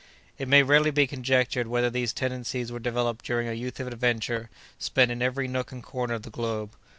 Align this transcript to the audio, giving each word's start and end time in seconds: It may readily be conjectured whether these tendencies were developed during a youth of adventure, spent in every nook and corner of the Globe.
It 0.39 0.47
may 0.47 0.63
readily 0.63 0.89
be 0.89 1.05
conjectured 1.05 1.67
whether 1.67 1.91
these 1.91 2.11
tendencies 2.11 2.71
were 2.71 2.79
developed 2.79 3.23
during 3.23 3.47
a 3.47 3.53
youth 3.53 3.79
of 3.79 3.85
adventure, 3.85 4.49
spent 4.79 5.11
in 5.11 5.21
every 5.21 5.47
nook 5.47 5.71
and 5.71 5.83
corner 5.83 6.15
of 6.15 6.23
the 6.23 6.31
Globe. 6.31 6.71